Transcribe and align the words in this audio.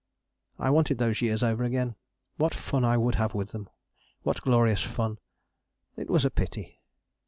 I 0.57 0.71
wanted 0.71 0.97
those 0.97 1.21
years 1.21 1.43
over 1.43 1.63
again. 1.63 1.93
What 2.37 2.55
fun 2.55 2.83
I 2.83 2.97
would 2.97 3.13
have 3.21 3.35
with 3.35 3.51
them: 3.51 3.69
what 4.23 4.41
glorious 4.41 4.81
fun! 4.81 5.19
It 5.95 6.09
was 6.09 6.25
a 6.25 6.31
pity. 6.31 6.79